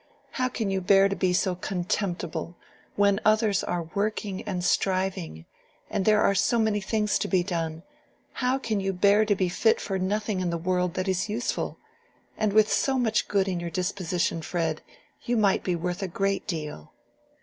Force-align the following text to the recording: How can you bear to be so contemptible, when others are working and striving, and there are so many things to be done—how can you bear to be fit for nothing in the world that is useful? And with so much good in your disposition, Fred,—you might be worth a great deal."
How 0.31 0.49
can 0.49 0.71
you 0.71 0.81
bear 0.81 1.07
to 1.09 1.15
be 1.15 1.31
so 1.31 1.53
contemptible, 1.53 2.55
when 2.95 3.19
others 3.23 3.63
are 3.63 3.87
working 3.93 4.41
and 4.45 4.63
striving, 4.63 5.45
and 5.91 6.05
there 6.05 6.23
are 6.23 6.33
so 6.33 6.57
many 6.57 6.81
things 6.81 7.19
to 7.19 7.27
be 7.27 7.43
done—how 7.43 8.57
can 8.57 8.79
you 8.79 8.93
bear 8.93 9.25
to 9.25 9.35
be 9.35 9.47
fit 9.47 9.79
for 9.79 9.99
nothing 9.99 10.39
in 10.39 10.49
the 10.49 10.57
world 10.57 10.95
that 10.95 11.07
is 11.07 11.29
useful? 11.29 11.77
And 12.35 12.51
with 12.51 12.73
so 12.73 12.97
much 12.97 13.27
good 13.27 13.47
in 13.47 13.59
your 13.59 13.69
disposition, 13.69 14.41
Fred,—you 14.41 15.37
might 15.37 15.63
be 15.63 15.75
worth 15.75 16.01
a 16.01 16.07
great 16.07 16.47
deal." 16.47 16.93